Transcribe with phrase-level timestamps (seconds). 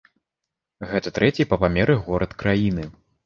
[0.93, 2.89] Гэта трэці па памеры горад краіны.